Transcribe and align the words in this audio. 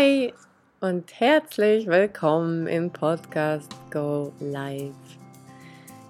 Hi 0.00 0.32
und 0.80 1.20
herzlich 1.20 1.86
willkommen 1.86 2.66
im 2.66 2.90
Podcast 2.90 3.70
Go 3.90 4.32
Live. 4.40 4.94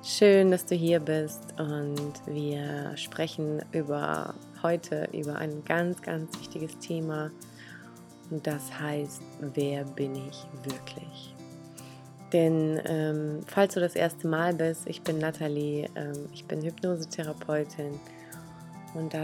Schön, 0.04 0.52
dass 0.52 0.64
du 0.64 0.76
hier 0.76 1.00
bist 1.00 1.42
und 1.58 2.12
wir 2.24 2.92
sprechen 2.96 3.60
über 3.72 4.34
heute 4.62 5.08
über 5.12 5.34
ein 5.34 5.64
ganz, 5.64 6.00
ganz 6.02 6.38
wichtiges 6.38 6.78
Thema 6.78 7.32
und 8.30 8.46
das 8.46 8.62
heißt, 8.78 9.22
wer 9.54 9.82
bin 9.82 10.14
ich 10.14 10.46
wirklich? 10.62 11.34
Denn 12.32 12.80
ähm, 12.84 13.40
falls 13.48 13.74
du 13.74 13.80
das 13.80 13.96
erste 13.96 14.28
Mal 14.28 14.54
bist, 14.54 14.86
ich 14.86 15.02
bin 15.02 15.18
Nathalie, 15.18 15.90
ähm, 15.96 16.28
ich 16.32 16.44
bin 16.44 16.62
Hypnosetherapeutin 16.62 17.98
und 18.94 19.14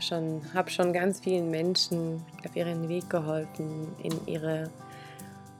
schon, 0.00 0.42
habe 0.54 0.70
schon 0.70 0.92
ganz 0.92 1.20
vielen 1.20 1.50
Menschen 1.50 2.24
auf 2.44 2.56
ihren 2.56 2.88
Weg 2.88 3.08
geholfen, 3.08 3.88
in 4.02 4.26
ihre 4.26 4.70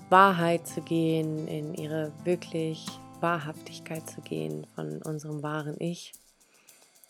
Wahrheit 0.08 0.66
zu 0.66 0.82
gehen, 0.82 1.48
in 1.48 1.74
ihre 1.74 2.12
wirklich 2.24 2.86
Wahrhaftigkeit 3.20 4.08
zu 4.08 4.20
gehen 4.20 4.66
von 4.74 5.00
unserem 5.02 5.42
wahren 5.42 5.76
Ich. 5.78 6.12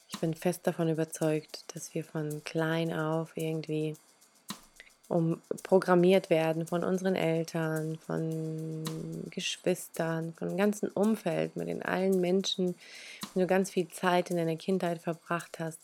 Ich 0.09 0.20
bin 0.20 0.34
fest 0.34 0.66
davon 0.66 0.88
überzeugt, 0.88 1.65
dass 1.74 1.95
wir 1.95 2.05
von 2.05 2.45
klein 2.45 2.93
auf 2.93 3.32
irgendwie 3.37 3.96
um 5.09 5.43
programmiert 5.62 6.30
werden 6.30 6.66
von 6.66 6.84
unseren 6.84 7.16
Eltern, 7.16 7.98
von 7.98 8.82
Geschwistern, 9.30 10.32
von 10.38 10.48
dem 10.48 10.57
ganzen 10.57 10.88
Umfeld, 10.88 11.55
mit 11.55 11.69
den 11.69 11.82
allen 11.82 12.19
Menschen, 12.21 12.74
wenn 13.34 13.41
du 13.43 13.46
ganz 13.46 13.71
viel 13.71 13.88
Zeit 13.88 14.30
in 14.30 14.38
deiner 14.38 14.57
Kindheit 14.57 15.02
verbracht 15.02 15.59
hast, 15.59 15.80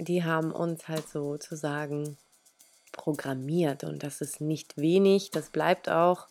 die 0.00 0.24
haben 0.24 0.50
uns 0.52 0.88
halt 0.88 1.08
sozusagen 1.08 2.16
programmiert 2.92 3.84
und 3.84 4.02
das 4.02 4.20
ist 4.20 4.40
nicht 4.40 4.76
wenig, 4.76 5.30
das 5.30 5.50
bleibt 5.50 5.88
auch 5.88 6.26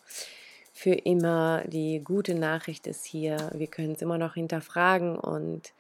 für 0.74 0.94
immer. 0.94 1.64
Die 1.66 2.02
gute 2.04 2.36
Nachricht 2.36 2.88
ist 2.88 3.06
hier, 3.06 3.52
wir 3.54 3.68
können 3.68 3.94
es 3.94 4.02
immer 4.02 4.18
noch 4.18 4.34
hinterfragen 4.34 5.18
und 5.18 5.74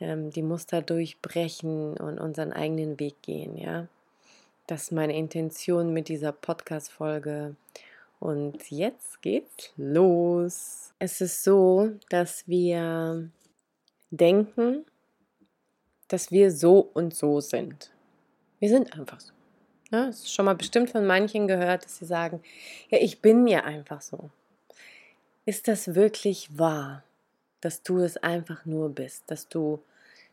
ähm, 0.00 0.30
die 0.30 0.42
Muster 0.42 0.82
durchbrechen 0.82 1.96
und 1.96 2.18
unseren 2.18 2.52
eigenen 2.52 3.00
Weg 3.00 3.20
gehen, 3.22 3.56
ja. 3.56 3.88
Das 4.66 4.84
ist 4.84 4.92
meine 4.92 5.16
Intention 5.16 5.92
mit 5.92 6.08
dieser 6.08 6.32
Podcast-Folge. 6.32 7.54
Und 8.18 8.68
jetzt 8.70 9.22
geht's 9.22 9.70
los. 9.76 10.92
Es 10.98 11.20
ist 11.20 11.44
so, 11.44 11.92
dass 12.08 12.48
wir 12.48 13.30
denken, 14.10 14.84
dass 16.08 16.30
wir 16.30 16.50
so 16.50 16.90
und 16.94 17.14
so 17.14 17.40
sind. 17.40 17.90
Wir 18.58 18.68
sind 18.68 18.92
einfach 18.98 19.20
so. 19.20 19.32
Ja, 19.92 20.06
das 20.06 20.20
ist 20.20 20.32
schon 20.32 20.46
mal 20.46 20.54
bestimmt 20.54 20.90
von 20.90 21.06
manchen 21.06 21.46
gehört, 21.46 21.84
dass 21.84 21.98
sie 21.98 22.06
sagen, 22.06 22.42
ja, 22.88 22.98
ich 23.00 23.20
bin 23.20 23.46
ja 23.46 23.64
einfach 23.64 24.00
so. 24.00 24.30
Ist 25.44 25.68
das 25.68 25.94
wirklich 25.94 26.58
wahr, 26.58 27.04
dass 27.60 27.82
du 27.82 27.98
es 27.98 28.16
einfach 28.16 28.64
nur 28.64 28.88
bist, 28.90 29.24
dass 29.28 29.48
du 29.48 29.80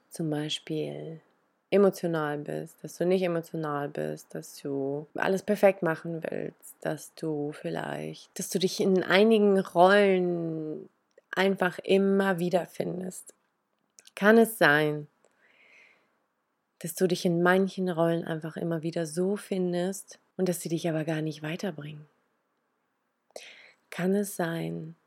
zum 0.09 0.29
Beispiel 0.29 1.21
emotional 1.69 2.38
bist, 2.38 2.83
dass 2.83 2.97
du 2.97 3.05
nicht 3.05 3.23
emotional 3.23 3.89
bist, 3.89 4.33
dass 4.35 4.61
du 4.61 5.07
alles 5.16 5.41
perfekt 5.41 5.81
machen 5.81 6.21
willst, 6.29 6.75
dass 6.81 7.13
du 7.16 7.51
vielleicht, 7.51 8.38
dass 8.38 8.49
du 8.49 8.59
dich 8.59 8.79
in 8.79 9.03
einigen 9.03 9.59
Rollen 9.59 10.88
einfach 11.31 11.79
immer 11.79 12.38
wieder 12.38 12.67
findest. 12.67 13.33
Kann 14.16 14.38
es 14.38 14.59
sein, 14.59 15.07
dass 16.84 16.95
du 16.95 17.08
dich 17.08 17.23
in 17.23 17.42
manchen 17.42 17.89
Rollen 17.89 18.26
einfach 18.26 18.58
immer 18.58 18.84
wieder 18.84 19.06
so 19.06 19.38
findest 19.38 20.20
und 20.36 20.50
dass 20.50 20.59
sie 20.59 20.67
dich 20.67 20.90
aber 20.90 21.06
gar 21.06 21.22
nicht 21.22 21.42
weiterbringen? 21.42 22.06
Kann 23.90 24.14
es 24.14 24.36
sein, 24.36 24.98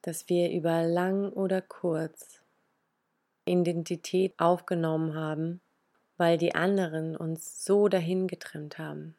dass 0.00 0.30
wir 0.30 0.50
über 0.50 0.82
lang 0.82 1.34
oder 1.34 1.60
kurz 1.60 2.40
Identität 3.44 4.32
aufgenommen 4.38 5.14
haben, 5.14 5.60
weil 6.16 6.38
die 6.38 6.54
anderen 6.54 7.14
uns 7.14 7.62
so 7.62 7.88
dahin 7.88 8.26
getrimmt 8.26 8.78
haben. 8.78 9.14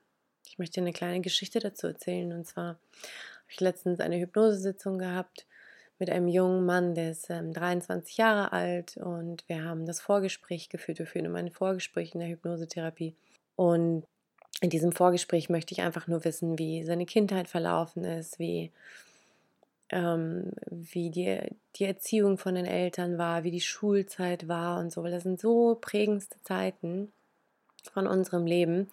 Ich 0.48 0.58
möchte 0.58 0.82
eine 0.82 0.94
kleine 0.94 1.22
Geschichte 1.22 1.60
dazu 1.60 1.86
erzählen. 1.86 2.34
Und 2.34 2.48
zwar 2.48 2.70
habe 2.70 3.50
ich 3.50 3.60
letztens 3.60 4.00
eine 4.00 4.18
Hypnosesitzung 4.20 4.98
gehabt 4.98 5.46
mit 6.02 6.10
einem 6.10 6.28
jungen 6.28 6.66
Mann, 6.66 6.96
der 6.96 7.12
ist 7.12 7.30
ähm, 7.30 7.54
23 7.54 8.18
Jahre 8.18 8.52
alt 8.54 8.98
und 8.98 9.48
wir 9.48 9.64
haben 9.64 9.86
das 9.86 10.02
Vorgespräch 10.02 10.68
geführt. 10.68 10.98
Wir 10.98 11.06
führen 11.06 11.26
immer 11.26 11.38
ein 11.38 11.52
Vorgespräch 11.52 12.16
in 12.16 12.22
der 12.22 12.30
Hypnosetherapie. 12.30 13.14
Und 13.56 14.04
in 14.62 14.72
diesem 14.72 14.94
Vorgespräch 14.94 15.50
möchte 15.50 15.76
ich 15.76 15.82
einfach 15.82 16.08
nur 16.08 16.26
wissen, 16.26 16.58
wie 16.58 16.84
seine 16.86 17.06
Kindheit 17.06 17.48
verlaufen 17.48 18.04
ist, 18.04 18.40
wie 18.40 18.72
ähm, 19.92 20.54
wie 20.72 21.12
die, 21.12 21.40
die 21.76 21.86
Erziehung 21.86 22.40
von 22.40 22.56
den 22.56 22.66
Eltern 22.66 23.20
war, 23.20 23.44
wie 23.44 23.52
die 23.52 23.62
Schulzeit 23.62 24.48
war 24.48 24.80
und 24.80 24.92
so, 24.92 25.04
das 25.04 25.22
sind 25.22 25.40
so 25.40 25.78
prägendste 25.80 26.42
Zeiten 26.42 27.12
von 27.94 28.08
unserem 28.08 28.48
Leben, 28.48 28.88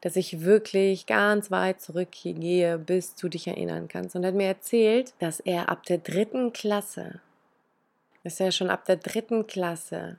dass 0.00 0.16
ich 0.16 0.42
wirklich 0.42 1.06
ganz 1.06 1.50
weit 1.50 1.80
zurückgehe, 1.80 2.78
bis 2.78 3.14
du 3.14 3.28
dich 3.28 3.46
erinnern 3.46 3.88
kannst. 3.88 4.14
Und 4.14 4.22
er 4.22 4.28
hat 4.28 4.34
mir 4.34 4.46
erzählt, 4.46 5.14
dass 5.18 5.40
er 5.40 5.68
ab 5.68 5.84
der 5.84 5.98
dritten 5.98 6.52
Klasse, 6.52 7.20
dass 8.24 8.40
er 8.40 8.52
schon 8.52 8.70
ab 8.70 8.84
der 8.84 8.96
dritten 8.96 9.46
Klasse 9.46 10.18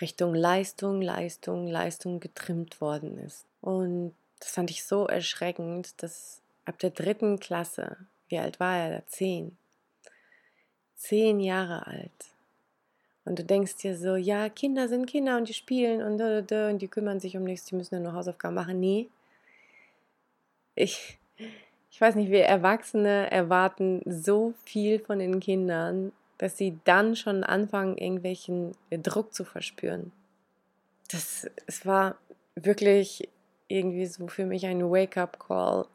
Richtung 0.00 0.34
Leistung, 0.34 1.00
Leistung, 1.00 1.68
Leistung 1.68 2.20
getrimmt 2.20 2.80
worden 2.80 3.18
ist. 3.18 3.44
Und 3.60 4.12
das 4.40 4.50
fand 4.50 4.70
ich 4.70 4.84
so 4.84 5.06
erschreckend, 5.06 6.02
dass 6.02 6.40
ab 6.64 6.78
der 6.78 6.90
dritten 6.90 7.38
Klasse 7.38 7.96
wie 8.28 8.38
alt 8.38 8.58
war 8.60 8.76
er 8.76 8.90
da? 8.98 9.06
Zehn. 9.06 9.56
Zehn 10.96 11.40
Jahre 11.40 11.86
alt. 11.86 12.33
Und 13.24 13.38
du 13.38 13.44
denkst 13.44 13.76
dir 13.76 13.96
so, 13.96 14.16
ja, 14.16 14.48
Kinder 14.48 14.88
sind 14.88 15.06
Kinder 15.06 15.36
und 15.38 15.48
die 15.48 15.54
spielen 15.54 16.02
und, 16.02 16.20
und 16.20 16.78
die 16.82 16.88
kümmern 16.88 17.20
sich 17.20 17.36
um 17.36 17.44
nichts, 17.44 17.66
die 17.66 17.74
müssen 17.74 17.94
ja 17.94 18.00
nur 18.00 18.12
Hausaufgaben 18.12 18.54
machen. 18.54 18.80
Nee. 18.80 19.08
Ich, 20.74 21.18
ich 21.90 22.00
weiß 22.00 22.16
nicht, 22.16 22.30
wir 22.30 22.44
Erwachsene 22.44 23.30
erwarten 23.30 24.02
so 24.04 24.52
viel 24.64 24.98
von 24.98 25.20
den 25.20 25.40
Kindern, 25.40 26.12
dass 26.38 26.58
sie 26.58 26.78
dann 26.84 27.16
schon 27.16 27.44
anfangen, 27.44 27.96
irgendwelchen 27.96 28.72
Druck 28.90 29.32
zu 29.32 29.44
verspüren. 29.44 30.12
Das, 31.10 31.48
es 31.66 31.86
war 31.86 32.16
wirklich 32.56 33.28
irgendwie 33.68 34.06
so 34.06 34.26
für 34.26 34.44
mich 34.44 34.66
ein 34.66 34.82
Wake-up-Call, 34.90 35.86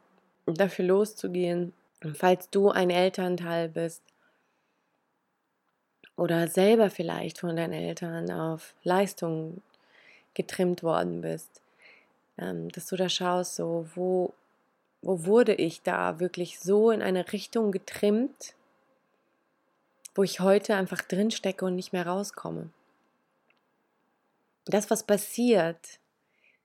dafür 0.46 0.86
loszugehen 0.86 1.72
und 2.02 2.16
falls 2.16 2.50
du 2.50 2.70
ein 2.70 2.90
Elternteil 2.90 3.68
bist 3.68 4.02
oder 6.20 6.48
selber 6.48 6.90
vielleicht 6.90 7.38
von 7.38 7.56
deinen 7.56 7.72
Eltern 7.72 8.30
auf 8.30 8.74
Leistung 8.84 9.62
getrimmt 10.34 10.82
worden 10.82 11.22
bist, 11.22 11.62
ähm, 12.36 12.68
dass 12.68 12.88
du 12.88 12.96
da 12.96 13.08
schaust, 13.08 13.56
so 13.56 13.88
wo, 13.94 14.34
wo 15.00 15.24
wurde 15.24 15.54
ich 15.54 15.80
da 15.80 16.20
wirklich 16.20 16.60
so 16.60 16.90
in 16.90 17.00
eine 17.00 17.32
Richtung 17.32 17.72
getrimmt, 17.72 18.52
wo 20.14 20.22
ich 20.22 20.40
heute 20.40 20.74
einfach 20.74 21.00
drin 21.00 21.30
stecke 21.30 21.64
und 21.64 21.74
nicht 21.74 21.94
mehr 21.94 22.06
rauskomme. 22.06 22.68
Das, 24.66 24.90
was 24.90 25.04
passiert, 25.04 26.00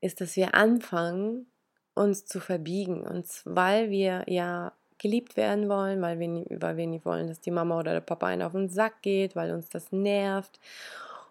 ist, 0.02 0.20
dass 0.20 0.36
wir 0.36 0.54
anfangen, 0.54 1.48
uns 1.94 2.26
zu 2.26 2.42
verbiegen. 2.42 3.04
Und 3.04 3.26
weil 3.46 3.90
wir 3.90 4.26
ja 4.28 4.74
geliebt 4.98 5.38
werden 5.38 5.70
wollen, 5.70 6.02
weil 6.02 6.20
wir, 6.20 6.46
weil 6.62 6.78
wir 6.78 6.88
nicht 6.88 7.06
wollen, 7.06 7.28
dass 7.28 7.42
die 7.42 7.52
Mama 7.52 7.80
oder 7.80 7.94
der 7.94 8.02
Papa 8.02 8.28
einen 8.28 8.42
auf 8.42 8.54
den 8.54 8.70
Sack 8.70 9.02
geht, 9.02 9.36
weil 9.36 9.52
uns 9.52 9.70
das 9.70 9.92
nervt. 9.92 10.60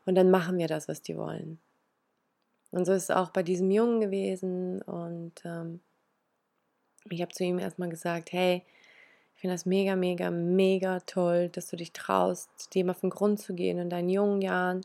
Und 0.06 0.16
dann 0.16 0.30
machen 0.30 0.58
wir 0.58 0.69
das, 0.69 0.88
was 0.88 1.02
die 1.02 1.16
wollen. 1.16 1.58
Und 2.70 2.84
so 2.84 2.92
ist 2.92 3.04
es 3.04 3.10
auch 3.10 3.30
bei 3.30 3.42
diesem 3.42 3.70
Jungen 3.70 4.00
gewesen. 4.00 4.82
Und 4.82 5.32
ähm, 5.44 5.80
ich 7.08 7.22
habe 7.22 7.32
zu 7.32 7.44
ihm 7.44 7.59
erstmal 7.59 7.89
gesagt, 7.89 8.33
hey, 8.33 8.62
ich 9.34 9.41
finde 9.41 9.54
das 9.54 9.66
mega, 9.66 9.97
mega, 9.97 10.30
mega 10.30 11.00
toll, 11.00 11.48
dass 11.48 11.68
du 11.68 11.77
dich 11.77 11.92
traust, 11.92 12.74
dem 12.74 12.91
auf 12.91 13.00
den 13.00 13.10
Grund 13.10 13.41
zu 13.41 13.54
gehen 13.54 13.78
in 13.78 13.91
deinen 13.91 14.09
jungen 14.09 14.42
Jahren 14.42 14.83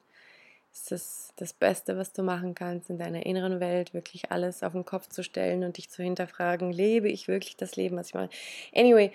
ist 0.73 0.91
es 0.91 1.33
das 1.35 1.53
Beste, 1.53 1.97
was 1.97 2.13
du 2.13 2.23
machen 2.23 2.55
kannst, 2.55 2.89
in 2.89 2.97
deiner 2.97 3.25
inneren 3.25 3.59
Welt 3.59 3.93
wirklich 3.93 4.31
alles 4.31 4.63
auf 4.63 4.73
den 4.73 4.85
Kopf 4.85 5.07
zu 5.09 5.23
stellen 5.23 5.63
und 5.63 5.77
dich 5.77 5.89
zu 5.89 6.03
hinterfragen, 6.03 6.71
lebe 6.71 7.09
ich 7.09 7.27
wirklich 7.27 7.57
das 7.57 7.75
Leben, 7.75 7.97
was 7.97 8.07
ich 8.07 8.13
mache? 8.13 8.29
Anyway, 8.73 9.11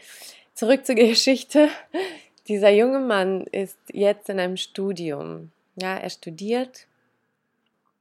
zurück 0.55 0.85
zur 0.85 0.95
Geschichte. 0.95 1.69
Dieser 2.49 2.71
junge 2.71 3.01
Mann 3.01 3.43
ist 3.53 3.79
jetzt 3.93 4.29
in 4.29 4.39
einem 4.39 4.57
Studium. 4.57 5.51
Ja, 5.77 5.97
er 5.97 6.11
studiert 6.11 6.87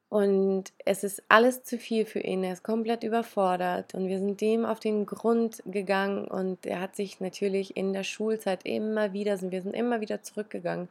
und 0.09 0.65
es 0.85 1.03
ist 1.03 1.23
alles 1.27 1.63
zu 1.63 1.79
viel 1.79 2.05
für 2.05 2.19
ihn. 2.19 2.43
Er 2.43 2.53
ist 2.53 2.63
komplett 2.63 3.03
überfordert 3.03 3.95
und 3.95 4.07
wir 4.07 4.19
sind 4.19 4.41
dem 4.41 4.63
auf 4.63 4.79
den 4.79 5.07
Grund 5.07 5.63
gegangen 5.65 6.27
und 6.27 6.65
er 6.67 6.81
hat 6.81 6.95
sich 6.95 7.19
natürlich 7.19 7.75
in 7.75 7.93
der 7.93 8.03
Schulzeit 8.03 8.63
immer 8.63 9.13
wieder, 9.13 9.41
wir 9.41 9.61
sind 9.61 9.73
immer 9.73 10.01
wieder 10.01 10.21
zurückgegangen 10.21 10.87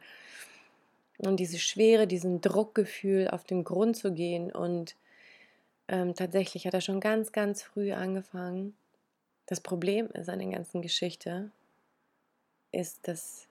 und 1.17 1.37
diese 1.39 1.59
Schwere, 1.59 2.07
diesen 2.07 2.41
Druckgefühl 2.41 3.27
auf 3.29 3.43
den 3.43 3.63
Grund 3.63 3.97
zu 3.97 4.13
gehen 4.13 4.51
und 4.51 4.95
ähm, 5.87 6.15
tatsächlich 6.15 6.65
hat 6.65 6.73
er 6.73 6.81
schon 6.81 6.99
ganz, 6.99 7.31
ganz 7.31 7.61
früh 7.61 7.91
angefangen. 7.91 8.75
Das 9.45 9.61
Problem 9.61 10.07
ist 10.11 10.29
an 10.29 10.39
der 10.39 10.49
ganzen 10.49 10.81
Geschichte, 10.81 11.51
ist, 12.71 13.07
dass 13.07 13.47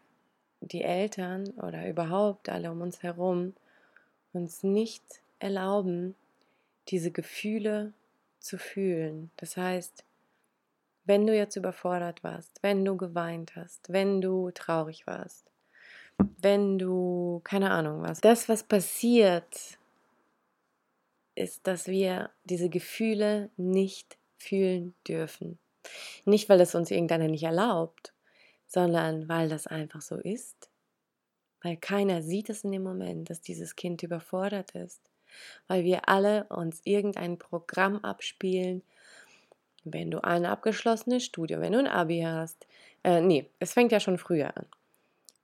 die 0.61 0.83
Eltern 0.83 1.49
oder 1.51 1.89
überhaupt 1.89 2.49
alle 2.49 2.71
um 2.71 2.81
uns 2.81 3.03
herum 3.03 3.55
uns 4.33 4.63
nicht 4.63 5.03
erlauben, 5.39 6.15
diese 6.89 7.11
Gefühle 7.11 7.93
zu 8.39 8.59
fühlen. 8.59 9.31
Das 9.37 9.57
heißt, 9.57 10.05
wenn 11.05 11.27
du 11.27 11.37
jetzt 11.37 11.57
überfordert 11.57 12.25
warst, 12.25 12.63
wenn 12.63 12.85
du 12.85 12.97
geweint 12.97 13.57
hast, 13.57 13.93
wenn 13.93 14.21
du 14.21 14.51
traurig 14.53 15.07
warst, 15.07 15.52
wenn 16.41 16.79
du 16.79 17.41
keine 17.45 17.71
Ahnung 17.71 18.03
was, 18.03 18.21
das, 18.21 18.49
was 18.49 18.63
passiert, 18.63 19.79
ist, 21.35 21.67
dass 21.67 21.87
wir 21.87 22.31
diese 22.45 22.69
Gefühle 22.69 23.51
nicht 23.57 24.19
fühlen 24.37 24.95
dürfen. 25.07 25.59
Nicht, 26.25 26.49
weil 26.49 26.61
es 26.61 26.75
uns 26.75 26.91
irgendeiner 26.91 27.29
nicht 27.29 27.43
erlaubt, 27.43 28.13
sondern 28.67 29.29
weil 29.29 29.49
das 29.49 29.67
einfach 29.67 30.01
so 30.01 30.17
ist. 30.17 30.71
Weil 31.63 31.77
keiner 31.77 32.23
sieht 32.23 32.51
es 32.51 32.65
in 32.65 32.73
dem 32.73 32.83
Moment, 32.83 33.31
dass 33.31 33.41
dieses 33.41 33.77
Kind 33.77 34.03
überfordert 34.03 34.73
ist. 34.73 35.01
Weil 35.69 35.85
wir 35.85 36.09
alle 36.09 36.45
uns 36.45 36.81
irgendein 36.85 37.39
Programm 37.39 37.99
abspielen. 37.99 38.83
Wenn 39.85 40.11
du 40.11 40.23
eine 40.23 40.51
abgeschlossene 40.51 41.21
Studie, 41.21 41.59
wenn 41.59 41.73
du 41.73 41.79
ein 41.79 41.89
Abi 41.89 42.23
hast. 42.23 42.67
Äh, 43.03 43.21
nee, 43.21 43.49
es 43.59 43.73
fängt 43.73 43.93
ja 43.93 44.01
schon 44.01 44.19
früher 44.19 44.57
an. 44.57 44.67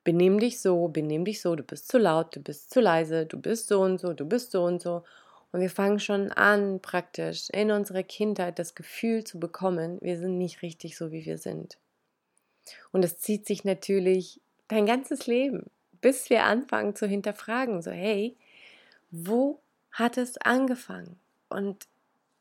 Benimm 0.09 0.41
dich 0.41 0.59
so, 0.59 0.89
benimm 0.89 1.27
dich 1.27 1.43
so, 1.43 1.55
du 1.55 1.63
bist 1.63 1.89
zu 1.89 1.99
laut, 1.99 2.35
du 2.35 2.41
bist 2.41 2.71
zu 2.71 2.81
leise, 2.81 3.27
du 3.27 3.39
bist 3.39 3.69
so 3.69 3.83
und 3.83 4.01
so, 4.01 4.15
du 4.15 4.25
bist 4.25 4.53
so 4.53 4.65
und 4.65 4.81
so. 4.81 5.05
Und 5.53 5.61
wir 5.61 5.69
fangen 5.69 6.01
schon 6.01 6.33
an, 6.33 6.81
praktisch 6.81 7.51
in 7.51 7.71
unserer 7.71 8.03
Kindheit 8.03 8.59
das 8.59 8.75
Gefühl 8.75 9.25
zu 9.25 9.39
bekommen, 9.39 9.99
wir 10.01 10.17
sind 10.17 10.39
nicht 10.39 10.63
richtig 10.63 10.97
so, 10.97 11.13
wie 11.13 11.27
wir 11.27 11.37
sind. 11.37 11.77
Und 12.91 13.05
es 13.05 13.19
zieht 13.19 13.47
sich 13.47 13.65
natürlich 13.65 14.41
dein 14.69 14.87
ganzes 14.87 15.27
Leben, 15.27 15.67
bis 16.01 16.31
wir 16.31 16.45
anfangen 16.45 16.97
zu 16.97 17.07
hinterfragen, 17.07 17.83
so 17.83 17.91
hey, 17.91 18.35
wo 19.11 19.61
hat 19.93 20.17
es 20.17 20.39
angefangen? 20.39 21.21
Und 21.51 21.87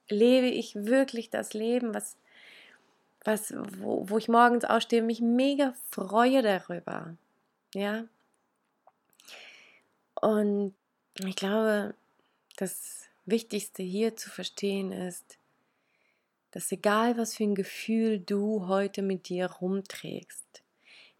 lebe 0.07 0.47
ich 0.47 0.73
wirklich 0.73 1.31
das 1.31 1.53
Leben, 1.53 1.93
was, 1.93 2.15
was, 3.25 3.53
wo, 3.79 4.07
wo 4.07 4.17
ich 4.17 4.29
morgens 4.29 4.63
ausstehe, 4.63 5.01
mich 5.01 5.19
mega 5.19 5.73
freue 5.89 6.41
darüber. 6.41 7.17
Ja. 7.73 8.05
Und 10.15 10.73
ich 11.19 11.35
glaube, 11.35 11.93
das 12.57 13.05
Wichtigste 13.25 13.83
hier 13.83 14.15
zu 14.15 14.29
verstehen 14.29 14.91
ist, 14.91 15.37
dass 16.51 16.71
egal 16.71 17.17
was 17.17 17.35
für 17.35 17.43
ein 17.43 17.55
Gefühl 17.55 18.19
du 18.19 18.67
heute 18.67 19.01
mit 19.01 19.29
dir 19.29 19.47
rumträgst, 19.47 20.63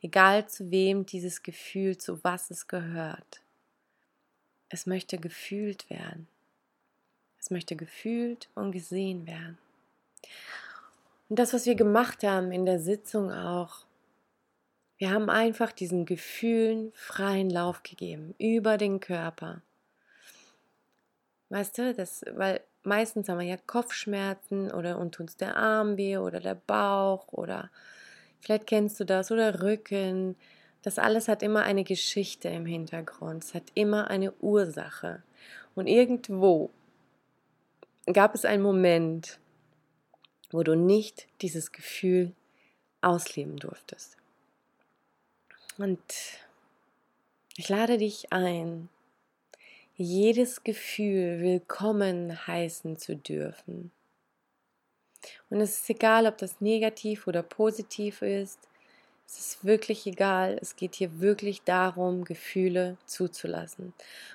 egal 0.02 0.48
zu 0.48 0.72
wem 0.72 1.06
dieses 1.06 1.44
Gefühl, 1.44 1.98
zu 1.98 2.24
was 2.24 2.50
es 2.50 2.68
gehört, 2.68 3.42
es 4.70 4.86
möchte 4.86 5.18
gefühlt 5.18 5.90
werden. 5.90 6.28
Es 7.40 7.52
möchte 7.52 7.76
gefühlt 7.76 8.50
und 8.56 8.72
gesehen 8.72 9.26
werden. 9.26 9.58
Und 11.30 11.40
das, 11.40 11.54
was 11.54 11.66
wir 11.66 11.76
gemacht 11.76 12.24
haben 12.24 12.52
in 12.52 12.66
der 12.66 12.80
Sitzung 12.80 13.32
auch, 13.32 13.87
wir 14.98 15.12
haben 15.12 15.30
einfach 15.30 15.72
diesen 15.72 16.06
Gefühlen 16.06 16.92
freien 16.94 17.50
Lauf 17.50 17.84
gegeben 17.84 18.34
über 18.40 18.78
den 18.78 19.00
Körper. 19.00 19.62
Weißt 21.50 21.78
du, 21.78 21.94
das, 21.94 22.26
weil 22.34 22.62
meistens 22.84 23.30
haben 23.30 23.40
wir 23.40 23.46
ja 23.46 23.58
Kopfschmerzen 23.58 24.72
oder 24.72 24.98
und 24.98 25.20
uns 25.20 25.38
der 25.38 25.56
Arm 25.56 25.98
weh 25.98 26.18
oder 26.18 26.40
der 26.40 26.56
Bauch 26.56 27.32
oder 27.32 27.70
vielleicht 28.40 28.68
kennst 28.68 29.00
du 29.00 29.06
das 29.06 29.32
oder 29.32 29.62
Rücken. 29.62 30.36
Das 30.82 30.98
alles 30.98 31.28
hat 31.28 31.44
immer 31.44 31.64
eine 31.64 31.84
Geschichte 31.84 32.50
im 32.50 32.66
Hintergrund. 32.66 33.44
Es 33.44 33.54
hat 33.54 33.64
immer 33.76 34.10
eine 34.10 34.34
Ursache. 34.40 35.22
Und 35.76 35.88
irgendwo 35.88 36.72
gab 38.12 38.34
es 38.34 38.46
einen 38.46 38.64
Moment, 38.64 39.40
wo 40.50 40.64
du 40.64 40.76
nicht 40.76 41.28
dieses 41.42 41.72
Gefühl 41.72 42.34
ausleben 43.02 43.58
durftest. 43.58 44.17
Und 45.78 46.00
ich 47.56 47.70
lade 47.70 48.00
dich 48.00 48.34
ein, 48.34 48.90
jedes 49.96 50.64
Gefühl 50.64 51.40
willkommen 51.40 52.48
heißen 52.48 52.98
zu 52.98 53.16
dürfen. 53.16 53.92
Und 55.52 55.62
es 55.62 55.82
ist 55.82 55.90
egal, 55.92 56.26
ob 56.26 56.40
das 56.40 56.62
negativ 56.62 57.28
oder 57.28 57.44
positiv 57.44 58.24
ist. 58.24 58.60
Es 59.28 59.40
ist 59.40 59.66
wirklich 59.66 60.08
egal. 60.08 60.58
Es 60.62 60.76
geht 60.76 60.96
hier 60.96 61.20
wirklich 61.20 61.62
darum, 61.62 62.24
Gefühle 62.24 62.98
zuzulassen. 63.06 63.94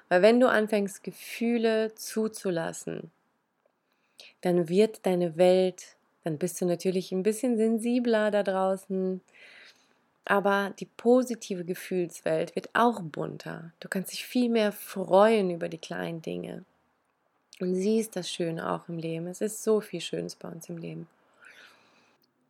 Weil 0.09 0.23
wenn 0.23 0.39
du 0.39 0.49
anfängst, 0.49 1.03
Gefühle 1.03 1.93
zuzulassen, 1.97 3.11
dann 4.43 4.69
wird 4.69 5.07
deine 5.07 5.37
Welt, 5.37 5.97
dann 6.23 6.39
bist 6.39 6.61
du 6.61 6.67
natürlich 6.67 7.11
ein 7.11 7.25
bisschen 7.25 7.57
sensibler 7.57 8.31
da 8.31 8.45
draußen, 8.45 9.21
aber 10.25 10.73
die 10.79 10.87
positive 10.87 11.65
Gefühlswelt 11.65 12.55
wird 12.55 12.71
auch 12.75 13.01
bunter. 13.03 13.73
Du 13.81 13.89
kannst 13.89 14.13
dich 14.13 14.25
viel 14.25 14.49
mehr 14.49 14.73
freuen 14.73 15.51
über 15.51 15.69
die 15.69 15.79
kleinen 15.79 16.23
Dinge. 16.23 16.65
Und 17.61 17.75
siehst 17.75 18.17
das 18.17 18.31
Schöne 18.31 18.71
auch 18.71 18.89
im 18.89 18.99
Leben. 18.99 19.27
Es 19.27 19.41
ist 19.41 19.63
so 19.63 19.81
viel 19.81 20.01
Schönes 20.01 20.35
bei 20.37 20.49
uns 20.49 20.69
im 20.69 20.79
Leben. 20.79 21.09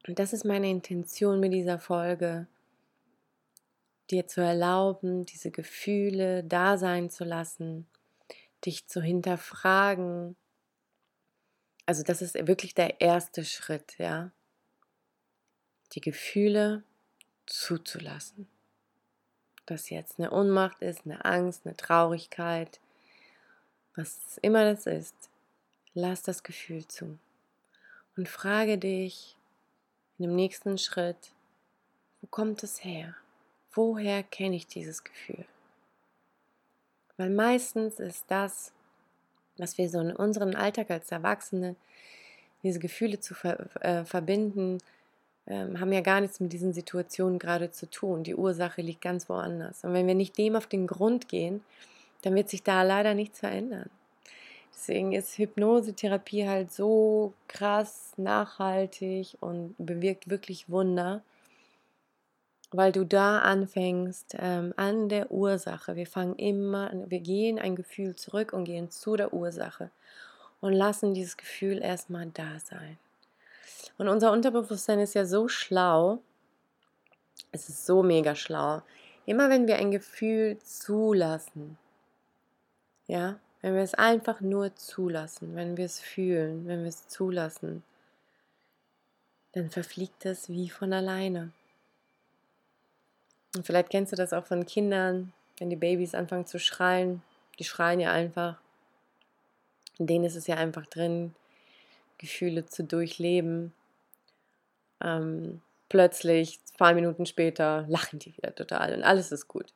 Und 0.07 0.19
das 0.19 0.33
ist 0.33 0.45
meine 0.45 0.71
Intention 0.71 1.39
mit 1.39 1.53
dieser 1.53 1.79
Folge, 1.79 2.47
dir 4.11 4.27
zu 4.27 4.41
erlauben, 4.41 5.25
diese 5.27 5.51
Gefühle 5.51 6.45
da 6.45 6.77
sein 6.77 7.09
zu 7.09 7.25
lassen, 7.25 7.87
dich 8.65 8.87
zu 8.87 9.01
hinterfragen. 9.01 10.37
Also 11.87 12.03
das 12.03 12.23
ist 12.23 12.35
wirklich 12.47 12.75
der 12.75 13.01
erste 13.01 13.45
Schritt, 13.45 13.97
ja. 13.99 14.31
Die 15.93 16.01
Gefühle 16.01 16.83
zuzulassen. 17.47 18.49
Dass 19.67 19.91
jetzt 19.91 20.19
eine 20.19 20.31
Unmacht 20.31 20.83
ist, 20.83 21.05
eine 21.05 21.25
Angst, 21.25 21.63
eine 21.65 21.77
Traurigkeit, 21.77 22.81
was 23.95 24.39
immer 24.43 24.65
das 24.65 24.87
ist, 24.87 25.15
lass 25.95 26.23
das 26.23 26.43
Gefühl 26.43 26.87
zu 26.89 27.19
und 28.17 28.29
frage 28.29 28.79
dich 28.79 29.37
in 30.19 30.25
dem 30.25 30.35
nächsten 30.35 30.79
Schritt, 30.79 31.33
wo 32.21 32.27
kommt 32.29 32.63
es 32.63 32.85
her? 32.85 33.17
Woher 33.73 34.23
kenne 34.23 34.57
ich 34.57 34.67
dieses 34.67 35.05
Gefühl? 35.05 35.45
Weil 37.17 37.31
meistens 37.31 37.99
ist 38.01 38.25
das, 38.29 38.73
was 39.57 39.79
wir 39.79 39.89
so 39.89 40.01
in 40.01 40.15
unserem 40.15 40.55
Alltag 40.57 40.91
als 40.91 41.11
Erwachsene, 41.11 41.77
diese 42.63 42.79
Gefühle 42.79 43.21
zu 43.21 43.35
ver 43.35 43.69
äh, 43.85 44.05
verbinden, 44.05 44.79
ähm, 45.47 45.81
haben 45.81 45.93
ja 45.93 46.01
gar 46.01 46.21
nichts 46.21 46.41
mit 46.41 46.53
diesen 46.53 46.73
Situationen 46.73 47.39
gerade 47.39 47.71
zu 47.71 47.91
tun. 47.91 48.23
Die 48.23 48.35
Ursache 48.35 48.83
liegt 48.83 49.01
ganz 49.01 49.29
woanders. 49.29 49.85
Und 49.85 49.93
wenn 49.93 50.07
wir 50.07 50.15
nicht 50.15 50.39
dem 50.39 50.57
auf 50.57 50.67
den 50.67 50.87
Grund 50.87 51.29
gehen, 51.29 51.63
dann 52.23 52.35
wird 52.35 52.49
sich 52.49 52.63
da 52.63 52.83
leider 52.83 53.15
nichts 53.15 53.41
verändern. 53.41 53.91
Deswegen 54.75 55.13
ist 55.13 55.39
Hypnosetherapie 55.39 56.49
halt 56.49 56.73
so 56.73 57.35
krass, 57.47 58.15
nachhaltig 58.17 59.37
und 59.41 59.75
bewirkt 59.79 60.29
wirklich 60.29 60.69
Wunder, 60.71 61.23
weil 62.73 62.91
du 62.91 63.05
da 63.05 63.41
anfängst 63.41 64.37
ähm, 64.41 64.73
an 64.77 65.09
der 65.09 65.31
Ursache. 65.31 65.95
Wir 65.95 66.07
fangen 66.07 66.37
immer, 66.37 66.91
wir 67.07 67.21
gehen 67.21 67.59
ein 67.59 67.77
Gefühl 67.77 68.17
zurück 68.17 68.53
und 68.53 68.65
gehen 68.65 68.91
zu 68.91 69.17
der 69.17 69.33
Ursache 69.33 69.91
und 70.61 70.73
lassen 70.73 71.15
dieses 71.15 71.37
Gefühl 71.37 71.79
erstmal 71.83 72.27
da 72.27 72.59
sein. 72.59 72.99
Und 74.03 74.09
unser 74.09 74.33
Unterbewusstsein 74.33 74.99
ist 74.99 75.15
ja 75.15 75.25
so 75.25 75.47
schlau, 75.47 76.19
es 77.53 77.69
ist 77.69 77.87
so 77.87 78.03
mega 78.03 78.35
schlau. 78.35 78.83
Immer 79.27 79.49
wenn 79.49 79.69
wir 79.69 79.77
ein 79.77 79.93
Gefühl 79.93 80.59
zulassen, 80.59 81.79
ja, 83.07 83.39
wenn 83.61 83.77
wir 83.77 83.83
es 83.83 83.95
einfach 83.95 84.41
nur 84.41 84.75
zulassen, 84.75 85.55
wenn 85.55 85.77
wir 85.77 85.85
es 85.85 86.01
fühlen, 86.01 86.67
wenn 86.67 86.81
wir 86.81 86.89
es 86.89 87.07
zulassen, 87.07 87.85
dann 89.53 89.71
verfliegt 89.71 90.27
es 90.27 90.49
wie 90.49 90.69
von 90.69 90.93
alleine. 90.93 91.53
Und 93.55 93.65
vielleicht 93.65 93.91
kennst 93.91 94.11
du 94.11 94.17
das 94.17 94.33
auch 94.33 94.47
von 94.47 94.67
Kindern, 94.67 95.33
wenn 95.59 95.71
die 95.71 95.77
Babys 95.77 96.17
anfangen 96.17 96.47
zu 96.47 96.59
schreien. 96.59 97.23
Die 97.61 97.65
schreien 97.65 98.01
ja 98.01 98.11
einfach. 98.11 98.61
In 99.97 100.09
denen 100.09 100.25
ist 100.25 100.35
es 100.35 100.49
ja 100.49 100.57
einfach 100.57 100.87
drin, 100.87 101.37
Gefühle 102.19 102.67
zu 102.67 102.83
durchleben. 102.83 103.73
Ähm, 105.03 105.61
plötzlich, 105.89 106.65
zwei 106.65 106.95
Minuten 106.95 107.27
später, 107.27 107.85
lachen 107.89 108.19
die 108.19 108.37
wieder 108.37 108.55
total 108.55 108.95
und 108.95 109.03
alles 109.03 109.33
ist 109.33 109.49
gut. 109.49 109.75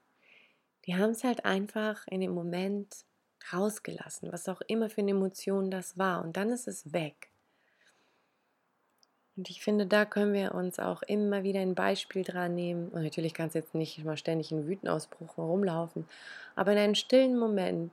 Die 0.86 0.94
haben 0.94 1.10
es 1.10 1.24
halt 1.24 1.44
einfach 1.44 2.06
in 2.08 2.20
dem 2.20 2.32
Moment 2.32 3.04
rausgelassen, 3.52 4.32
was 4.32 4.48
auch 4.48 4.60
immer 4.66 4.88
für 4.88 5.00
eine 5.00 5.12
Emotion 5.12 5.70
das 5.70 5.98
war. 5.98 6.24
Und 6.24 6.36
dann 6.36 6.50
ist 6.50 6.68
es 6.68 6.92
weg. 6.92 7.30
Und 9.36 9.50
ich 9.50 9.62
finde, 9.62 9.86
da 9.86 10.06
können 10.06 10.32
wir 10.32 10.54
uns 10.54 10.78
auch 10.78 11.02
immer 11.02 11.42
wieder 11.42 11.60
ein 11.60 11.74
Beispiel 11.74 12.24
dran 12.24 12.54
nehmen. 12.54 12.88
Und 12.88 13.02
natürlich 13.02 13.34
kannst 13.34 13.54
du 13.54 13.58
jetzt 13.58 13.74
nicht 13.74 14.02
mal 14.04 14.16
ständig 14.16 14.50
in 14.50 14.66
Wütenausbruch 14.66 15.36
rumlaufen, 15.36 16.08
aber 16.54 16.72
in 16.72 16.78
einem 16.78 16.94
stillen 16.94 17.38
Moment 17.38 17.92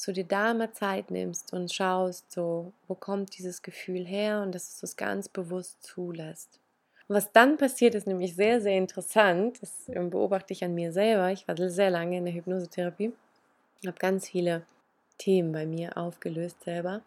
zu 0.00 0.14
dir 0.14 0.24
da 0.24 0.54
mal 0.54 0.72
Zeit 0.72 1.10
nimmst 1.10 1.52
und 1.52 1.70
schaust, 1.70 2.32
so, 2.32 2.72
wo 2.88 2.94
kommt 2.94 3.36
dieses 3.36 3.60
Gefühl 3.60 4.06
her 4.06 4.40
und 4.40 4.54
dass 4.54 4.80
du 4.80 4.86
es 4.86 4.96
ganz 4.96 5.28
bewusst 5.28 5.82
zulässt. 5.82 6.58
Und 7.06 7.16
was 7.16 7.30
dann 7.32 7.58
passiert, 7.58 7.94
ist 7.94 8.06
nämlich 8.06 8.34
sehr, 8.34 8.62
sehr 8.62 8.78
interessant. 8.78 9.60
Das 9.60 9.90
beobachte 9.94 10.54
ich 10.54 10.64
an 10.64 10.74
mir 10.74 10.90
selber. 10.90 11.30
Ich 11.32 11.46
war 11.46 11.54
sehr 11.68 11.90
lange 11.90 12.16
in 12.16 12.24
der 12.24 12.32
Hypnosetherapie, 12.32 13.12
habe 13.86 13.98
ganz 13.98 14.26
viele 14.26 14.62
Themen 15.18 15.52
bei 15.52 15.66
mir 15.66 15.98
aufgelöst 15.98 16.64
selber, 16.64 17.02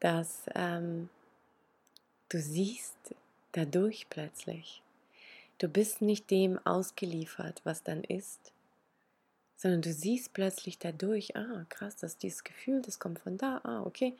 dass 0.00 0.42
ähm, 0.54 1.08
du 2.28 2.38
siehst 2.38 3.14
dadurch 3.52 4.08
plötzlich, 4.10 4.82
du 5.56 5.68
bist 5.68 6.02
nicht 6.02 6.30
dem 6.30 6.58
ausgeliefert, 6.66 7.62
was 7.64 7.82
dann 7.82 8.04
ist, 8.04 8.52
sondern 9.56 9.82
du 9.82 9.92
siehst 9.92 10.32
plötzlich 10.32 10.78
dadurch, 10.78 11.36
ah, 11.36 11.64
krass, 11.68 11.96
das 11.96 12.12
ist 12.12 12.22
dieses 12.22 12.44
Gefühl, 12.44 12.82
das 12.82 12.98
kommt 12.98 13.18
von 13.18 13.38
da, 13.38 13.60
ah, 13.64 13.82
okay. 13.82 14.14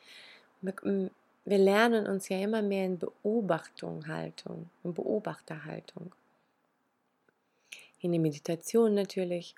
Wir 0.62 1.58
lernen 1.58 2.06
uns 2.06 2.28
ja 2.28 2.38
immer 2.40 2.62
mehr 2.62 2.86
in 2.86 2.98
Beobachtung, 2.98 4.08
Haltung, 4.08 4.70
in 4.82 4.94
Beobachterhaltung. 4.94 6.12
In 8.00 8.12
der 8.12 8.20
Meditation 8.20 8.94
natürlich. 8.94 9.54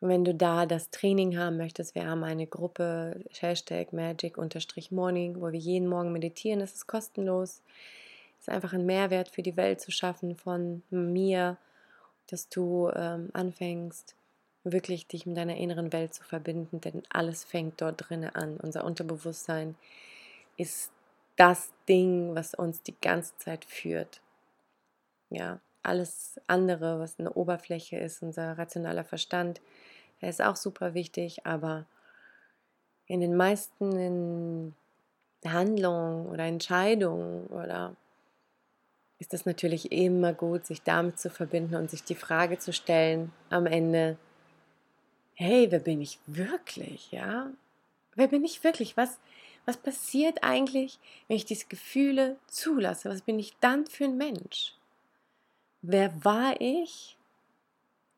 Und 0.00 0.08
wenn 0.08 0.24
du 0.24 0.34
da 0.34 0.66
das 0.66 0.90
Training 0.90 1.36
haben 1.36 1.58
möchtest, 1.58 1.94
wir 1.94 2.06
haben 2.06 2.24
eine 2.24 2.46
Gruppe, 2.46 3.20
Hashtag 3.38 3.92
Magic-Morning, 3.92 5.40
wo 5.40 5.52
wir 5.52 5.58
jeden 5.60 5.86
Morgen 5.86 6.12
meditieren. 6.12 6.60
Das 6.60 6.74
ist 6.74 6.86
kostenlos. 6.86 7.62
Es 8.40 8.48
ist 8.48 8.54
einfach 8.54 8.72
ein 8.72 8.86
Mehrwert 8.86 9.28
für 9.28 9.42
die 9.42 9.56
Welt 9.56 9.80
zu 9.80 9.92
schaffen 9.92 10.36
von 10.36 10.82
mir, 10.90 11.56
dass 12.26 12.48
du 12.48 12.90
ähm, 12.96 13.30
anfängst, 13.32 14.16
wirklich 14.64 15.06
dich 15.06 15.26
mit 15.26 15.36
deiner 15.36 15.56
inneren 15.56 15.92
Welt 15.92 16.14
zu 16.14 16.22
verbinden, 16.22 16.80
denn 16.80 17.02
alles 17.10 17.44
fängt 17.44 17.80
dort 17.80 18.08
drinnen 18.08 18.30
an. 18.30 18.58
Unser 18.58 18.84
Unterbewusstsein 18.84 19.74
ist 20.56 20.92
das 21.36 21.72
Ding, 21.88 22.34
was 22.34 22.54
uns 22.54 22.82
die 22.82 22.96
ganze 23.00 23.36
Zeit 23.38 23.64
führt. 23.64 24.20
Ja, 25.30 25.60
alles 25.82 26.40
andere, 26.46 27.00
was 27.00 27.18
eine 27.18 27.32
Oberfläche 27.32 27.96
ist, 27.96 28.22
unser 28.22 28.56
rationaler 28.56 29.04
Verstand, 29.04 29.60
der 30.20 30.28
ist 30.28 30.42
auch 30.42 30.56
super 30.56 30.94
wichtig, 30.94 31.46
aber 31.46 31.86
in 33.06 33.20
den 33.20 33.36
meisten 33.36 34.76
Handlungen 35.44 36.26
oder 36.26 36.44
Entscheidungen 36.44 37.46
oder 37.48 37.96
ist 39.18 39.34
es 39.34 39.46
natürlich 39.46 39.92
immer 39.92 40.32
gut, 40.32 40.66
sich 40.66 40.82
damit 40.82 41.18
zu 41.18 41.30
verbinden 41.30 41.74
und 41.76 41.90
sich 41.90 42.04
die 42.04 42.14
Frage 42.14 42.58
zu 42.58 42.72
stellen 42.72 43.32
am 43.50 43.66
Ende, 43.66 44.16
hey, 45.34 45.70
wer 45.70 45.80
bin 45.80 46.00
ich 46.00 46.18
wirklich, 46.26 47.10
ja? 47.12 47.50
Wer 48.14 48.28
bin 48.28 48.44
ich 48.44 48.62
wirklich? 48.62 48.96
Was, 48.96 49.18
was 49.64 49.76
passiert 49.76 50.42
eigentlich, 50.42 50.98
wenn 51.28 51.36
ich 51.36 51.44
diese 51.44 51.66
Gefühle 51.66 52.36
zulasse? 52.46 53.08
Was 53.08 53.22
bin 53.22 53.38
ich 53.38 53.56
dann 53.60 53.86
für 53.86 54.04
ein 54.04 54.16
Mensch? 54.16 54.74
Wer 55.80 56.24
war 56.24 56.60
ich, 56.60 57.16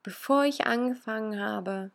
bevor 0.02 0.44
ich 0.44 0.66
angefangen 0.66 1.40
habe, 1.40 1.90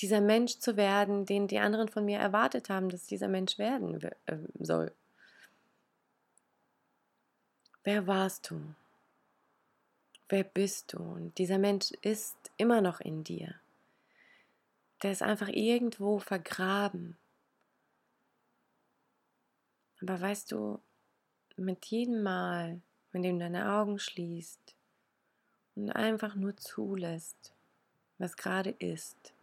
dieser 0.00 0.20
Mensch 0.20 0.58
zu 0.58 0.76
werden, 0.76 1.24
den 1.24 1.46
die 1.46 1.58
anderen 1.58 1.88
von 1.88 2.04
mir 2.04 2.18
erwartet 2.18 2.68
haben, 2.68 2.88
dass 2.88 3.06
dieser 3.06 3.28
Mensch 3.28 3.58
werden 3.58 4.02
äh, 4.02 4.36
soll? 4.58 4.92
Wer 7.84 8.06
warst 8.06 8.50
du? 8.50 8.60
Wer 10.28 10.42
bist 10.42 10.94
du? 10.94 10.98
Und 10.98 11.38
dieser 11.38 11.58
Mensch 11.58 11.92
ist 12.00 12.36
immer 12.56 12.80
noch 12.80 13.00
in 13.00 13.22
dir 13.22 13.54
der 15.04 15.12
ist 15.12 15.22
einfach 15.22 15.48
irgendwo 15.48 16.18
vergraben. 16.18 17.18
Aber 20.00 20.18
weißt 20.18 20.50
du, 20.50 20.80
mit 21.56 21.84
jedem 21.86 22.22
Mal, 22.22 22.80
wenn 23.12 23.22
du 23.22 23.38
deine 23.38 23.70
Augen 23.70 23.98
schließt 23.98 24.74
und 25.76 25.90
einfach 25.90 26.34
nur 26.36 26.56
zulässt, 26.56 27.52
was 28.16 28.38
gerade 28.38 28.70
ist, 28.70 29.34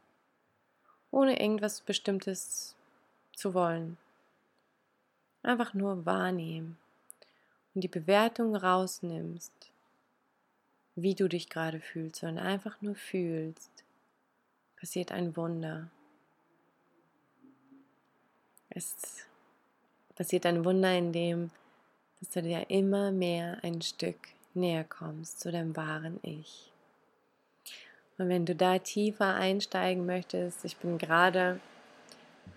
ohne 1.11 1.39
irgendwas 1.39 1.81
Bestimmtes 1.81 2.75
zu 3.35 3.53
wollen, 3.53 3.97
einfach 5.43 5.75
nur 5.75 6.07
wahrnehmen 6.07 6.79
und 7.75 7.81
die 7.81 7.87
Bewertung 7.87 8.55
rausnimmst, 8.55 9.71
wie 10.95 11.13
du 11.13 11.29
dich 11.29 11.49
gerade 11.49 11.79
fühlst, 11.79 12.21
sondern 12.21 12.47
einfach 12.47 12.81
nur 12.81 12.95
fühlst, 12.95 13.69
passiert 14.81 15.11
ein 15.11 15.37
Wunder. 15.37 15.91
Es 18.71 18.95
passiert 20.15 20.47
ein 20.47 20.65
Wunder, 20.65 20.97
in 20.97 21.13
dem 21.13 21.51
dass 22.19 22.29
du 22.31 22.41
dir 22.43 22.69
immer 22.69 23.11
mehr 23.11 23.57
ein 23.63 23.81
Stück 23.81 24.17
näher 24.53 24.83
kommst 24.83 25.39
zu 25.39 25.51
deinem 25.51 25.75
wahren 25.75 26.19
Ich. 26.23 26.71
Und 28.17 28.29
wenn 28.29 28.45
du 28.45 28.55
da 28.55 28.77
tiefer 28.77 29.33
einsteigen 29.35 30.05
möchtest, 30.05 30.63
ich 30.65 30.77
bin 30.77 30.99
gerade 30.99 31.59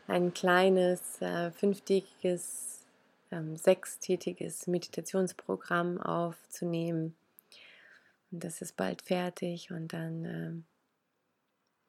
ein 0.06 0.34
kleines, 0.34 1.22
äh, 1.22 1.50
fünftägiges, 1.50 2.84
ähm, 3.30 3.56
sechstätiges 3.56 4.66
Meditationsprogramm 4.66 5.98
aufzunehmen. 5.98 7.16
Und 8.30 8.44
das 8.44 8.60
ist 8.60 8.76
bald 8.76 9.00
fertig 9.00 9.70
und 9.70 9.94
dann 9.94 10.24
ähm, 10.26 10.64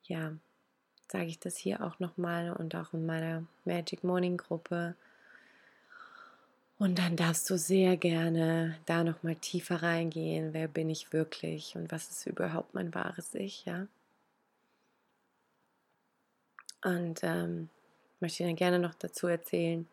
ja, 0.07 0.33
sage 1.12 1.25
ich 1.25 1.39
das 1.39 1.57
hier 1.57 1.81
auch 1.81 2.00
nochmal 2.00 2.51
und 2.53 2.75
auch 2.75 2.93
in 2.93 3.05
meiner 3.05 3.43
Magic 3.65 4.03
Morning 4.03 4.38
Gruppe. 4.38 4.95
Und 6.77 7.00
dann 7.00 7.15
darfst 7.15 7.50
du 7.50 7.57
sehr 7.57 7.95
gerne 7.95 8.77
da 8.85 9.03
nochmal 9.03 9.35
tiefer 9.35 9.81
reingehen. 9.81 10.53
Wer 10.53 10.67
bin 10.67 10.89
ich 10.89 11.13
wirklich 11.13 11.75
und 11.75 11.91
was 11.91 12.09
ist 12.09 12.25
überhaupt 12.25 12.74
mein 12.74 12.93
wahres 12.93 13.33
Ich, 13.33 13.65
ja? 13.65 13.88
Und 16.83 17.24
ähm, 17.24 17.69
möchte 18.19 18.43
dir 18.43 18.53
gerne 18.53 18.79
noch 18.79 18.93
dazu 18.93 19.27
erzählen, 19.27 19.88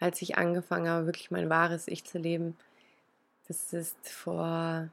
als 0.00 0.22
ich 0.22 0.36
angefangen 0.36 0.88
habe, 0.88 1.06
wirklich 1.06 1.30
mein 1.30 1.50
wahres 1.50 1.88
Ich 1.88 2.04
zu 2.04 2.18
leben. 2.18 2.56
Das 3.46 3.72
ist 3.72 4.08
vor 4.08 4.88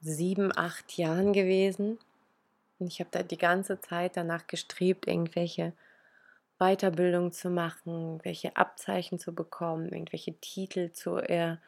sieben, 0.00 0.50
acht 0.56 0.96
Jahren 0.96 1.32
gewesen. 1.32 1.98
Und 2.80 2.88
ich 2.88 3.00
habe 3.00 3.10
da 3.12 3.22
die 3.22 3.38
ganze 3.38 3.80
Zeit 3.80 4.16
danach 4.16 4.46
gestrebt, 4.46 5.06
irgendwelche 5.06 5.74
Weiterbildung 6.58 7.32
zu 7.32 7.50
machen, 7.50 8.20
welche 8.22 8.56
Abzeichen 8.56 9.18
zu 9.18 9.34
bekommen, 9.34 9.92
irgendwelche 9.92 10.34
Titel 10.40 10.92
zu 10.92 11.16
er, 11.16 11.58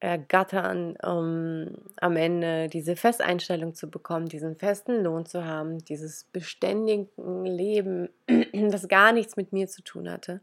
ergattern, 0.00 0.96
um 0.96 1.74
am 1.96 2.16
Ende 2.16 2.68
diese 2.68 2.94
Festeinstellung 2.94 3.74
zu 3.74 3.90
bekommen, 3.90 4.26
diesen 4.26 4.56
festen 4.56 5.02
Lohn 5.02 5.26
zu 5.26 5.44
haben, 5.44 5.78
dieses 5.84 6.24
beständige 6.24 7.08
Leben, 7.44 8.08
das 8.70 8.88
gar 8.88 9.12
nichts 9.12 9.36
mit 9.36 9.52
mir 9.52 9.66
zu 9.66 9.82
tun 9.82 10.08
hatte, 10.08 10.40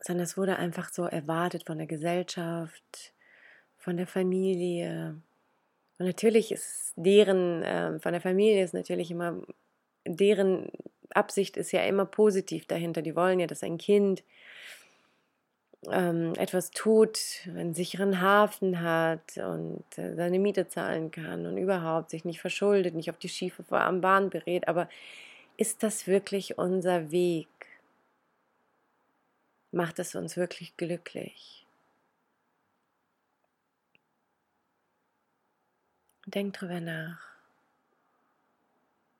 sondern 0.00 0.24
es 0.24 0.36
wurde 0.36 0.56
einfach 0.56 0.90
so 0.90 1.04
erwartet 1.04 1.64
von 1.66 1.78
der 1.78 1.88
Gesellschaft, 1.88 3.12
von 3.76 3.96
der 3.96 4.06
Familie, 4.06 5.20
und 5.98 6.06
natürlich 6.06 6.52
ist 6.52 6.92
deren, 6.96 7.62
äh, 7.62 7.98
von 7.98 8.12
der 8.12 8.20
Familie 8.20 8.62
ist 8.62 8.74
natürlich 8.74 9.10
immer, 9.10 9.40
deren 10.06 10.70
Absicht 11.10 11.56
ist 11.56 11.72
ja 11.72 11.84
immer 11.84 12.04
positiv 12.04 12.66
dahinter. 12.66 13.02
Die 13.02 13.16
wollen 13.16 13.40
ja, 13.40 13.46
dass 13.46 13.62
ein 13.62 13.78
Kind 13.78 14.22
ähm, 15.90 16.34
etwas 16.36 16.70
tut, 16.70 17.18
einen 17.46 17.74
sicheren 17.74 18.20
Hafen 18.20 18.80
hat 18.82 19.36
und 19.38 19.84
äh, 19.96 20.14
seine 20.14 20.38
Miete 20.38 20.68
zahlen 20.68 21.10
kann 21.10 21.46
und 21.46 21.56
überhaupt 21.56 22.10
sich 22.10 22.24
nicht 22.24 22.40
verschuldet, 22.40 22.94
nicht 22.94 23.10
auf 23.10 23.18
die 23.18 23.28
schiefe 23.28 23.62
Bahn 23.62 24.30
berät. 24.30 24.68
Aber 24.68 24.88
ist 25.56 25.82
das 25.82 26.06
wirklich 26.06 26.58
unser 26.58 27.10
Weg? 27.10 27.48
Macht 29.72 29.98
es 29.98 30.14
uns 30.14 30.36
wirklich 30.36 30.76
glücklich? 30.76 31.65
Denk 36.28 36.54
drüber 36.54 36.80
nach. 36.80 37.20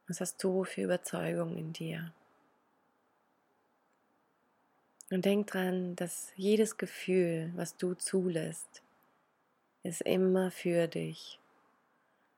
Was 0.08 0.20
hast 0.20 0.42
du 0.42 0.64
für 0.64 0.82
Überzeugungen 0.82 1.56
in 1.56 1.72
dir? 1.72 2.12
Und 5.12 5.24
denk 5.24 5.46
dran, 5.46 5.94
dass 5.94 6.32
jedes 6.34 6.78
Gefühl, 6.78 7.52
was 7.54 7.76
du 7.76 7.94
zulässt, 7.94 8.82
ist 9.84 10.00
immer 10.00 10.50
für 10.50 10.88
dich. 10.88 11.38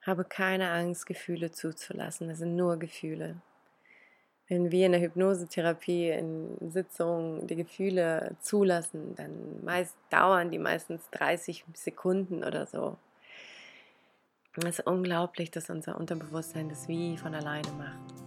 Habe 0.03 0.27
keine 0.27 0.71
Angst, 0.71 1.07
Gefühle 1.07 1.51
zuzulassen. 1.51 2.29
Das 2.29 2.37
sind 2.37 2.55
nur 2.55 2.79
Gefühle. 2.79 3.41
wenn 4.49 4.71
wir 4.71 4.85
in 4.85 4.93
der 4.93 5.01
Hypnosetherapie 5.01 6.11
in 6.11 6.71
Sitzungen 6.71 7.47
die 7.47 7.57
Gefühle 7.57 8.37
zulassen, 8.43 9.15
dann 9.15 9.65
meist 9.65 9.97
dauern 10.11 10.51
die 10.51 10.59
meistens 10.59 11.09
30 11.13 11.65
Sekunden 11.73 12.45
oder 12.45 12.67
so. 12.67 12.99
Es 14.67 14.81
ist 14.81 14.87
unglaublich, 14.87 15.51
dass 15.51 15.71
unser 15.71 15.97
Unterbewusstsein 15.99 16.69
das 16.69 16.89
wie 16.89 17.17
von 17.17 17.35
alleine 17.35 17.71
macht. 17.73 18.19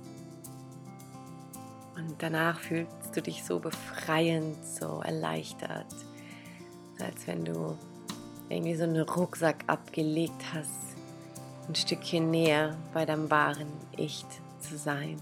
Und 1.97 2.15
danach 2.19 2.59
fühlst 2.59 3.15
du 3.15 3.21
dich 3.21 3.43
so 3.43 3.59
befreiend, 3.59 4.57
so 4.65 5.01
erleichtert, 5.01 5.93
als 6.99 7.27
wenn 7.27 7.43
du 7.43 7.77
irgendwie 8.49 8.75
so 8.75 8.83
einen 8.83 9.01
Rucksack 9.01 9.63
abgelegt 9.67 10.41
hast, 10.53 10.95
ein 11.67 11.75
Stückchen 11.75 12.31
näher 12.31 12.77
bei 12.93 13.05
deinem 13.05 13.29
wahren 13.29 13.71
Ich 13.97 14.25
zu 14.59 14.77
sein. 14.77 15.21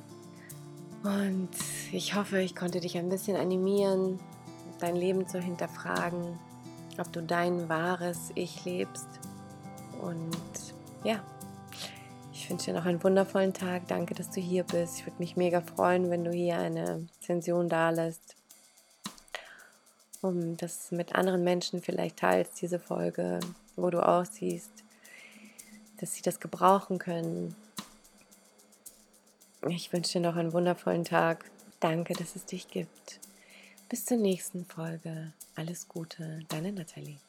Und 1.03 1.49
ich 1.91 2.15
hoffe, 2.15 2.41
ich 2.41 2.55
konnte 2.55 2.79
dich 2.79 2.97
ein 2.97 3.09
bisschen 3.09 3.35
animieren, 3.35 4.19
dein 4.79 4.95
Leben 4.95 5.27
zu 5.27 5.39
hinterfragen, 5.39 6.39
ob 6.97 7.11
du 7.11 7.23
dein 7.23 7.67
wahres 7.67 8.31
Ich 8.35 8.63
lebst. 8.63 9.07
Und 10.01 10.37
ja, 11.03 11.23
ich 12.33 12.49
wünsche 12.49 12.67
dir 12.67 12.73
noch 12.77 12.85
einen 12.85 13.03
wundervollen 13.03 13.53
Tag. 13.53 13.87
Danke, 13.87 14.15
dass 14.15 14.29
du 14.31 14.41
hier 14.41 14.63
bist. 14.63 14.99
Ich 14.99 15.05
würde 15.05 15.19
mich 15.19 15.35
mega 15.35 15.61
freuen, 15.61 16.09
wenn 16.09 16.23
du 16.23 16.31
hier 16.31 16.57
eine 16.57 17.07
Zension 17.21 17.69
da 17.69 17.89
lässt, 17.89 18.35
um 20.21 20.57
das 20.57 20.91
mit 20.91 21.15
anderen 21.15 21.43
Menschen 21.43 21.81
vielleicht 21.81 22.17
teilst, 22.17 22.61
diese 22.61 22.79
Folge, 22.79 23.39
wo 23.75 23.89
du 23.89 24.05
auch 24.05 24.25
siehst, 24.25 24.71
dass 25.99 26.13
sie 26.13 26.21
das 26.21 26.39
gebrauchen 26.39 26.97
können, 26.97 27.55
ich 29.67 29.91
wünsche 29.91 30.13
dir 30.13 30.21
noch 30.21 30.37
einen 30.37 30.53
wundervollen 30.53 31.03
Tag. 31.03 31.45
Danke, 31.79 32.13
dass 32.13 32.35
es 32.35 32.45
dich 32.45 32.69
gibt. 32.69 33.19
Bis 33.89 34.05
zur 34.05 34.17
nächsten 34.17 34.65
Folge. 34.65 35.33
Alles 35.55 35.87
Gute, 35.87 36.39
deine 36.47 36.71
Nathalie. 36.71 37.19